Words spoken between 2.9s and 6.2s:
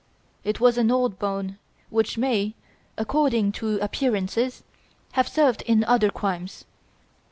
according to appearances, have served in other